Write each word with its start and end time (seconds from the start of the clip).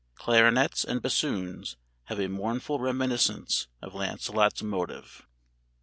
Clarinets 0.15 0.83
and 0.83 0.99
bassoons 0.99 1.77
have 2.05 2.19
a 2.19 2.27
mournful 2.27 2.79
reminiscence 2.79 3.67
of 3.83 3.93
Lancelot's 3.93 4.63
motive. 4.63 5.27